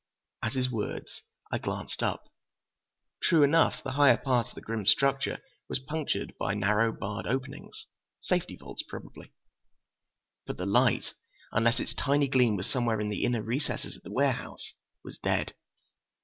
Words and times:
At 0.41 0.53
his 0.53 0.71
words, 0.71 1.21
I 1.51 1.59
glanced 1.59 2.01
up. 2.01 2.23
True 3.21 3.43
enough, 3.43 3.83
the 3.83 3.91
higher 3.91 4.17
part 4.17 4.47
of 4.49 4.55
the 4.55 4.61
grim 4.61 4.87
structure 4.87 5.37
was 5.69 5.77
punctured 5.77 6.33
by 6.39 6.55
narrow, 6.55 6.91
barred 6.91 7.27
openings. 7.27 7.85
Safety 8.19 8.55
vaults, 8.57 8.81
probably. 8.89 9.31
But 10.47 10.57
the 10.57 10.65
light, 10.65 11.13
unless 11.51 11.79
its 11.79 11.93
tiny 11.93 12.27
gleam 12.27 12.55
was 12.55 12.65
somewhere 12.67 12.99
in 12.99 13.09
the 13.09 13.23
inner 13.23 13.43
recesses 13.43 13.95
of 13.95 14.01
the 14.01 14.11
warehouse, 14.11 14.71
was 15.03 15.19
dead. 15.19 15.53